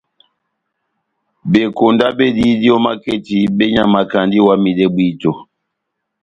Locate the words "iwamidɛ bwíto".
4.39-5.31